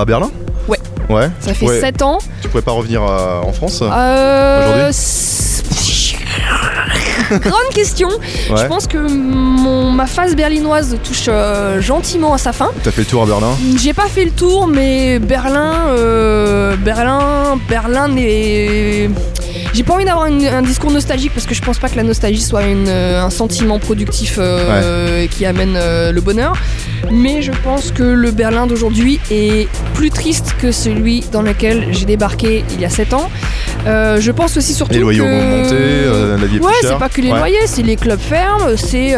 [0.04, 0.30] À Berlin
[0.68, 0.78] Ouais.
[1.08, 1.30] Ouais.
[1.40, 2.18] Ça Tu fait pourrais- 7 ans.
[2.42, 5.62] Tu pourrais pas revenir euh, en France Euh, Aujourd'hui s-
[7.30, 8.08] Grande question.
[8.54, 12.70] Je pense que mon, ma phase berlinoise touche euh, gentiment à sa fin.
[12.82, 13.50] T'as fait le tour à Berlin
[13.82, 19.08] J'ai pas fait le tour, mais Berlin, euh, Berlin, Berlin n'est.
[19.74, 22.40] J'ai pas envie d'avoir un discours nostalgique parce que je pense pas que la nostalgie
[22.40, 26.52] soit une, euh, un sentiment productif euh, qui amène euh, le bonheur.
[27.10, 32.04] Mais je pense que le Berlin d'aujourd'hui est plus triste que celui dans lequel j'ai
[32.04, 33.28] débarqué il y a 7 ans.
[33.86, 35.24] Euh, je pense aussi surtout Les loyers que...
[35.24, 37.38] ont monté, euh, la vie est Ouais, c'est pas que les Ouais.
[37.38, 39.14] loyers, c'est les clubs fermes, c'est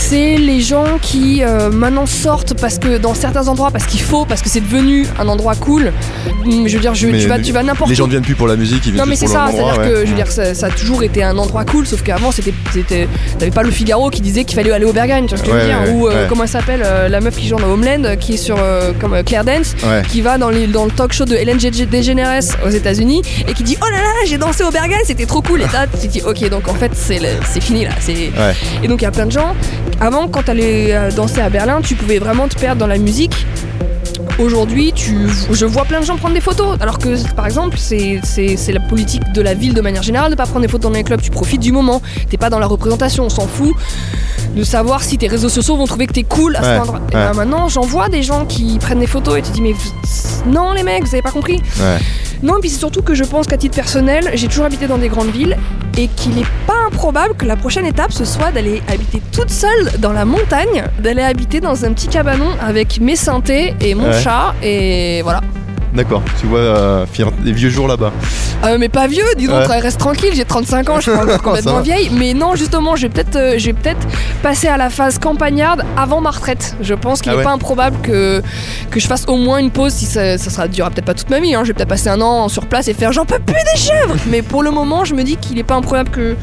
[0.00, 4.24] c'est les gens qui euh, maintenant sortent parce que dans certains endroits, parce qu'il faut,
[4.24, 5.92] parce que c'est devenu un endroit cool.
[6.44, 7.98] Hum, Je veux dire, je- tu vas, tu vas n'importe Les où.
[7.98, 9.88] gens ne viennent plus pour la musique, ils viennent Non mais c'est ça, c'est-à-dire ouais.
[9.88, 12.54] que je veux dire ça, ça a toujours été un endroit cool, sauf qu'avant c'était,
[12.72, 15.42] c'était, t'avais pas le Figaro qui disait qu'il fallait aller au Berghain, tu vois ce
[15.42, 17.68] que je veux dire, ou euh, comment elle s'appelle euh, la meuf qui joue dans
[17.70, 18.58] Homeland, qui est sur
[19.00, 19.76] comme Claire Dance,
[20.08, 23.62] qui va dans, les- dans le talk show de Ellen DeGeneres aux États-Unis et qui
[23.62, 26.22] dit oh là là j'ai dansé au Berghain c'était trop cool et là tu dis
[26.22, 27.20] ok donc en fait c'est,
[27.60, 27.90] fini là
[28.82, 29.54] et donc il y a plein de gens
[30.00, 33.46] avant quand t'allais euh, danser à Berlin tu pouvais vraiment te perdre dans la musique
[34.38, 35.14] Aujourd'hui, tu,
[35.50, 38.72] je vois plein de gens prendre des photos, alors que par exemple, c'est, c'est, c'est
[38.72, 41.04] la politique de la ville de manière générale de pas prendre des photos dans les
[41.04, 41.20] clubs.
[41.20, 43.74] Tu profites du moment, t'es pas dans la représentation, on s'en fout
[44.56, 47.00] de savoir si tes réseaux sociaux vont trouver que t'es cool à Ouais, cet endroit.
[47.12, 47.22] Et ouais.
[47.22, 49.74] ben maintenant, j'en vois des gens qui prennent des photos et tu te dis mais
[50.46, 51.60] non les mecs, vous avez pas compris.
[51.78, 51.98] Ouais.
[52.42, 54.96] Non, et puis c'est surtout que je pense qu'à titre personnel, j'ai toujours habité dans
[54.98, 55.58] des grandes villes
[56.00, 59.90] et qu'il n'est pas improbable que la prochaine étape ce soit d'aller habiter toute seule
[59.98, 64.20] dans la montagne, d'aller habiter dans un petit cabanon avec mes synthés et mon Ouais.
[64.22, 65.42] chat et voilà.
[65.92, 67.06] D'accord, tu vois, euh,
[67.40, 68.12] des vieux jours là-bas.
[68.64, 69.80] Euh, mais pas vieux, dis donc, Ouais.
[69.80, 72.10] reste tranquille, j'ai 35 ans, je suis pas encore complètement vieille.
[72.16, 74.06] Mais non, justement, je vais peut-être euh, je vais peut-être
[74.42, 76.76] passer à la phase campagnarde avant ma retraite.
[76.80, 77.44] Je pense qu'il Ah n'est ouais.
[77.44, 78.40] pas improbable que,
[78.90, 81.28] que je fasse au moins une pause, si ça, ça sera durera peut-être pas toute
[81.30, 81.54] ma vie.
[81.56, 81.62] hein.
[81.64, 84.14] Je vais peut-être passer un an sur place et faire j'en peux plus des chèvres.
[84.30, 86.36] mais pour le moment, je me dis qu'il n'est pas improbable que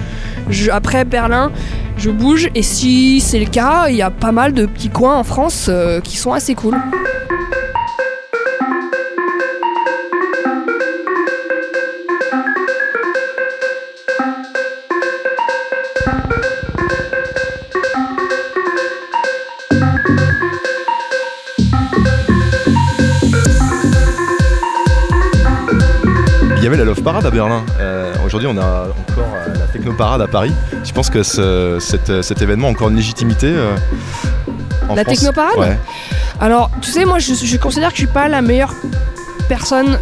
[0.50, 1.52] je- après Berlin,
[1.98, 2.50] je bouge.
[2.54, 5.68] Et si c'est le cas, il y a pas mal de petits coins en France
[5.70, 6.76] euh, qui sont assez cool.
[26.78, 27.64] La Love Parade à Berlin.
[27.80, 30.52] Euh, Aujourd'hui, on a encore euh, la Techno Parade à Paris.
[30.84, 33.48] Je pense que ce- cet, cet événement a encore une légitimité.
[33.48, 33.76] euh,
[34.90, 35.18] en La France.
[35.18, 35.78] Techno Parade Ouais.
[36.40, 38.74] Alors, tu sais, moi, je, je considère que je suis pas la meilleure
[39.50, 39.98] personne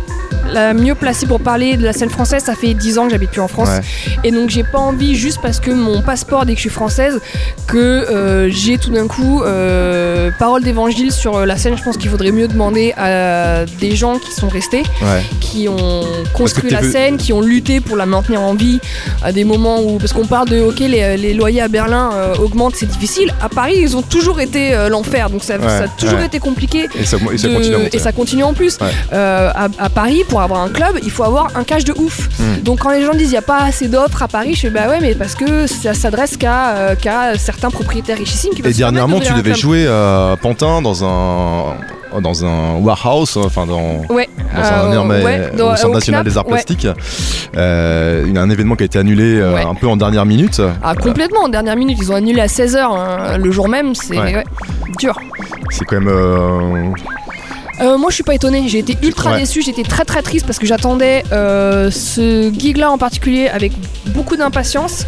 [0.55, 2.43] la mieux placée pour parler de la scène française.
[2.43, 3.69] Ça fait 10 ans que j'habite plus en France.
[3.69, 3.81] Ouais.
[4.23, 7.19] Et donc, j'ai pas envie, juste parce que mon passeport dit que je suis française,
[7.67, 11.77] que euh, j'ai tout d'un coup euh, parole d'évangile sur la scène.
[11.77, 15.21] Je pense qu'il faudrait mieux demander à des gens qui sont restés, Ouais.
[15.39, 16.01] qui ont
[16.33, 18.79] construit la scène, qui ont lutté pour la maintenir en vie
[19.23, 19.97] à des moments où.
[19.97, 23.33] Parce qu'on parle de, ok, les, les loyers à Berlin euh, augmentent, c'est difficile.
[23.41, 25.29] À Paris, ils ont toujours été l'enfer.
[25.29, 26.87] Donc, ça, Ouais, ça a toujours été compliqué.
[26.99, 27.97] Et ça, et ça de- continue à monter.
[27.97, 28.77] et ça continue en plus.
[29.11, 32.29] À, à Paris, pour avoir un club, il faut avoir un cash de ouf.
[32.39, 32.61] Mm.
[32.63, 34.69] Donc quand les gens disent il n'y a pas assez d'offres à Paris, je fais
[34.69, 36.95] bah ouais, mais parce que ça s'adresse qu'à euh,
[37.37, 41.75] certains propriétaires richissimes qui Et dernièrement, tu devais jouer à Pantin dans un
[42.21, 45.93] dans un warehouse, enfin dans Ouais, dans un euh, énorme ouais, dans- au Centre au
[45.95, 46.51] national des arts ouais.
[46.53, 46.87] plastiques.
[47.57, 50.61] Euh, une- un événement qui a été annulé euh, un peu en dernière minute.
[50.81, 54.17] Ah, complètement, en dernière minute, ils ont annulé à 16h le jour même, c'est
[54.99, 55.15] dur.
[55.69, 56.93] C'est quand même.
[57.81, 59.39] Euh, moi je suis pas étonnée, j'ai été ultra Ouais.
[59.39, 63.71] déçue, j'étais très très triste parce que j'attendais euh, ce gig là en particulier avec
[64.07, 65.05] beaucoup d'impatience.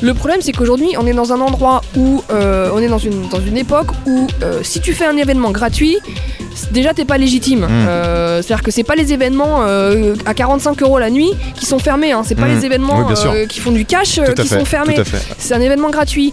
[0.00, 3.28] Le problème c'est qu'aujourd'hui on est dans un endroit où euh, on est dans une,
[3.28, 5.98] dans une époque où euh, si tu fais un événement gratuit,
[6.70, 7.60] déjà t'es pas légitime.
[7.60, 7.68] Mm.
[7.88, 11.78] Euh, C'est-à-dire que c'est pas les événements euh, à 45 euros la nuit qui sont
[11.78, 12.22] fermés, hein.
[12.24, 12.54] c'est pas Mm.
[12.58, 14.58] les événements Oui, euh, qui font du cash qui fait.
[14.58, 14.96] sont fermés.
[15.38, 16.32] C'est un événement gratuit.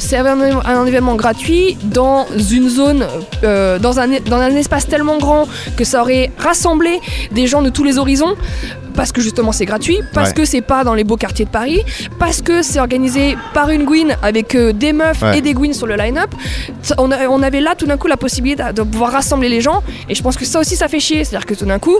[0.00, 0.26] C'est un,
[0.64, 3.06] un événement gratuit dans une zone,
[3.42, 5.46] dans, un, dans un espace tellement grand
[5.76, 7.00] que ça aurait rassemblé
[7.32, 8.34] des gens de tous les horizons.
[8.98, 10.34] Parce que justement c'est gratuit, parce Ouais.
[10.34, 11.82] que c'est pas dans les beaux quartiers de Paris,
[12.18, 15.38] parce que c'est organisé par une Gwyn avec euh, des meufs Ouais.
[15.38, 16.30] et des Gwyn sur le line-up.
[16.98, 19.84] On, a- on avait là tout d'un coup la possibilité de, pouvoir rassembler les gens,
[20.08, 21.22] et je pense que ça aussi ça fait chier.
[21.24, 21.96] C'est-à-dire que tout d'un coup,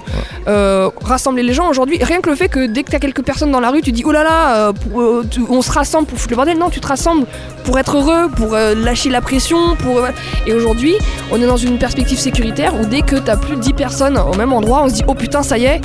[0.48, 3.52] euh, rassembler les gens aujourd'hui, rien que le fait que dès que t'as quelques personnes
[3.52, 4.56] dans la rue, tu dis oh là là,
[4.96, 6.58] euh, on se rassemble pour foutre le bordel.
[6.58, 7.26] Non, tu te rassembles
[7.64, 9.76] pour être heureux, pour euh, lâcher la pression.
[9.76, 10.02] Pour...
[10.48, 10.94] Et aujourd'hui,
[11.30, 14.34] on est dans une perspective sécuritaire où dès que t'as plus de 10 personnes au
[14.36, 15.80] même endroit, on se dit oh putain, ça y est.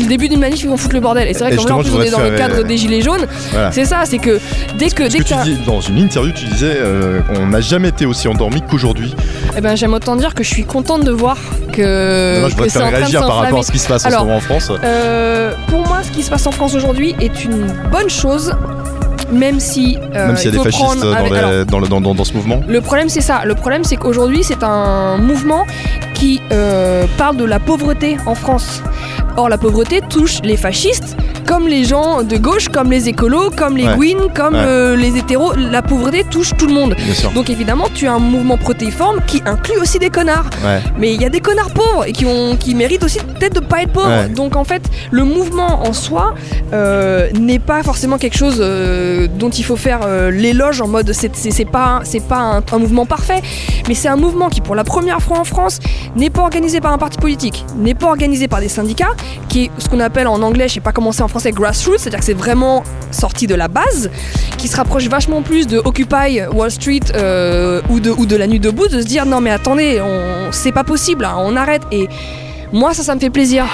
[0.00, 1.28] C'est le début d'une manif, ils vont foutre le bordel.
[1.28, 2.78] Et c'est vrai Et que là, en plus, on est dans le cadre euh, des
[2.78, 3.26] gilets jaunes.
[3.50, 3.70] Voilà.
[3.70, 4.40] C'est ça, c'est que
[4.78, 7.60] dès que, dès que que tu dis, dans une interview, tu disais euh, on n'a
[7.60, 9.14] jamais été aussi endormi qu'aujourd'hui.
[9.58, 11.36] Eh ben, j'aime autant dire que je suis contente de voir
[11.74, 14.10] que, Moi, je que te faire réagir par rapport à ce qui se passe en
[14.10, 14.72] ce moment en France.
[14.82, 18.54] Euh, pour moi, ce qui se passe en France aujourd'hui est une bonne chose,
[19.32, 19.98] même si.
[20.14, 22.14] euh, Même s'il y a des fascistes dans, avec- les- alors, dans le- dans- dans-
[22.14, 22.60] dans ce mouvement.
[22.66, 23.42] le problème, c'est ça.
[23.44, 25.66] Le problème, c'est qu'aujourd'hui, c'est un mouvement
[26.14, 28.82] qui euh, parle de la pauvreté en France.
[29.36, 31.16] Or, la pauvreté touche les fascistes,
[31.46, 33.94] comme les gens de gauche, comme les écolos, comme les Ouais.
[33.96, 34.60] Gwyn, comme Ouais.
[34.66, 35.54] euh, les hétéros.
[35.56, 36.94] La pauvreté touche tout le monde.
[37.34, 40.50] Donc, évidemment, tu as un mouvement protéiforme qui inclut aussi des connards.
[40.64, 40.80] Ouais.
[40.98, 43.60] Mais il y a des connards pauvres et qui, ont, qui méritent aussi peut-être de
[43.60, 44.28] pas être pauvres.
[44.34, 46.34] Donc en fait, le mouvement en soi
[46.72, 48.56] euh, n'est pas forcément quelque chose
[49.26, 53.42] dont il faut faire euh, l'éloge en mode c'est pas, pas un, mouvement parfait,
[53.88, 55.78] mais c'est un mouvement qui pour la première fois en France
[56.16, 59.14] n'est pas organisé par un parti politique, n'est pas organisé par des syndicats,
[59.48, 61.98] qui est ce qu'on appelle en anglais, je sais pas comment c'est en français, grassroots,
[61.98, 64.10] c'est-à-dire que c'est vraiment sorti de la base,
[64.56, 68.46] qui se rapproche vachement plus de Occupy Wall Street euh, ou, de, ou de la
[68.46, 70.02] nuit debout, de se dire non mais attendez,
[70.52, 71.82] c'est pas possible, hein, on arrête.
[71.92, 72.08] Et
[72.72, 73.66] moi ça, ça me fait plaisir.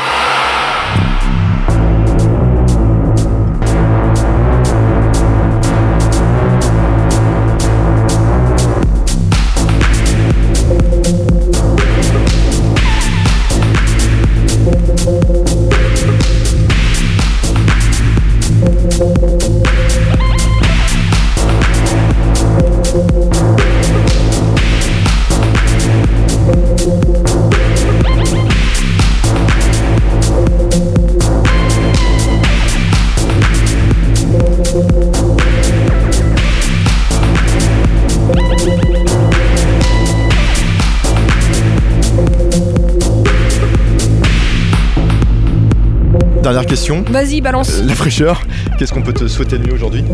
[46.46, 47.02] Dernière question.
[47.10, 47.80] Vas-y, balance.
[47.80, 48.45] Euh, La fraîcheur,
[48.78, 50.04] qu'est-ce qu'on peut te souhaiter de mieux aujourd'hui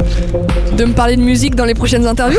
[0.77, 2.39] de me parler de musique dans les prochaines interviews.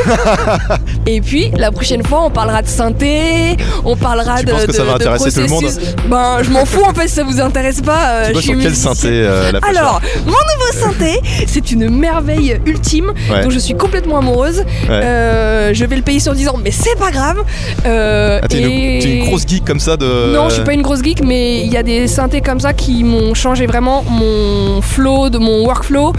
[1.06, 4.50] Et puis la prochaine fois, on parlera de synthé, on parlera Tu de.
[4.50, 5.94] penses que ça va intéresser tout le monde processus.
[6.08, 8.06] Ben, je m'en fous en fait, si ça vous intéresse pas.
[8.08, 12.58] euh, Tu je sur quel synthé euh, la Alors, mon nouveau synthé, c'est une merveille
[12.66, 13.42] ultime Ouais.
[13.44, 14.58] dont je suis complètement amoureuse.
[14.58, 14.64] Ouais.
[14.90, 17.38] Euh, je vais le payer sur 10 ans, mais c'est pas grave.
[17.86, 20.34] Euh, Ah, t'es une, et- une grosse geek comme ça de.
[20.34, 22.72] Non, je suis pas une grosse geek, mais il y a des synthés comme ça
[22.72, 26.12] qui m'ont changé vraiment vraiment mon flow, de mon workflow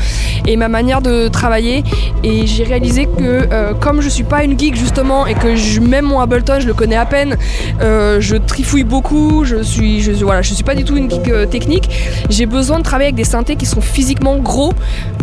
[0.46, 1.84] et ma manière de travailler.
[2.24, 6.06] Et j'ai réalisé que euh, comme je suis pas une geek justement et que même
[6.06, 7.38] mon Ableton, je le connais à peine,
[7.82, 11.46] euh, je trifouille beaucoup, je suis, voilà, je suis pas du tout une geek euh,
[11.46, 11.90] technique.
[12.30, 14.74] J'ai besoin de travailler avec des synthés qui sont physiquement gros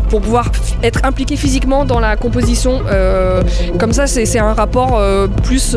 [0.08, 0.50] pour pouvoir
[0.82, 2.82] être impliqué physiquement dans la composition.
[3.78, 5.00] Comme ça, c'est un rapport
[5.42, 5.74] plus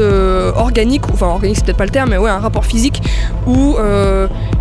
[0.58, 3.02] organique, enfin organique c'est peut-être pas le terme, mais ouais, un rapport physique
[3.48, 3.78] où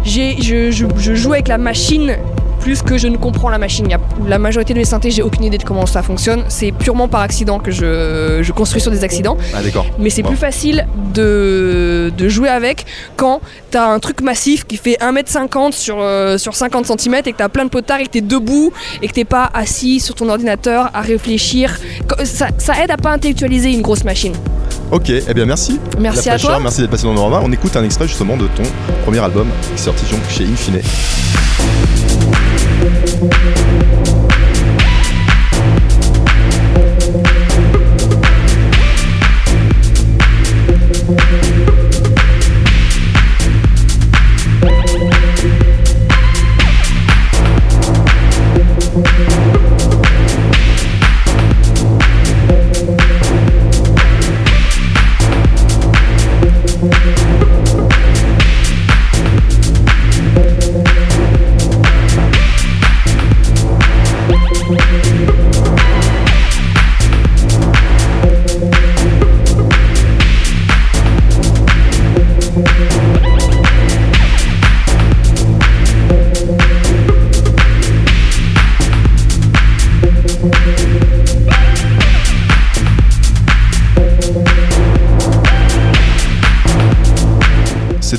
[0.05, 2.17] je- je joue avec la machine
[2.65, 3.85] plus que je ne comprends la machine.
[3.87, 6.45] Il y a- la majorité de mes synthés, j'ai aucune idée de comment ça fonctionne.
[6.49, 9.37] C'est purement par accident que je, je construis sur des accidents.
[9.55, 9.85] Ah d'accord.
[9.99, 12.87] Mais c'est plus facile de, de jouer avec
[13.17, 17.37] quand t'as un truc massif qui fait 1m50 sur, euh, sur 50 cm et que
[17.37, 20.31] t'as plein de potards et que t'es debout et que t'es pas assis sur ton
[20.31, 21.79] ordinateur à réfléchir.
[22.25, 24.33] Ça, ça aide à pas intellectualiser une grosse machine.
[24.91, 25.79] Ok, eh bien merci.
[26.01, 26.59] Merci La à toi.
[26.63, 27.43] Merci d'être passé dans Norama.
[27.45, 28.63] On écoute un extrait justement de ton
[29.05, 30.81] premier album qui est sorti chez Infine.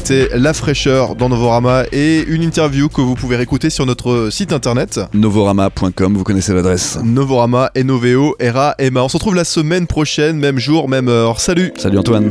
[0.06, 4.54] C'était La Fraîcheur dans Novorama et une interview que vous pouvez réécouter sur notre site
[4.54, 7.00] internet Novorama.com, vous connaissez l'adresse.
[7.04, 9.04] Novorama, N-O-V-O, R-A-M-A.
[9.04, 11.40] On se retrouve la semaine prochaine, même jour, même heure.
[11.40, 12.28] Salut Salut Antoine.